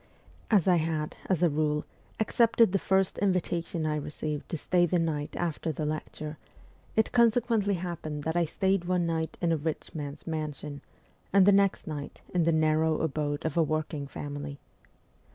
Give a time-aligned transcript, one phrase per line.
[0.49, 1.85] As I had, as a rule,
[2.19, 6.39] accepted the first invitation I received to stay the night after the lecture,
[6.95, 10.81] it consequently happened that I stayed one night in a rich man's mansion,
[11.31, 14.57] and the next night in the narrow abode of a working family.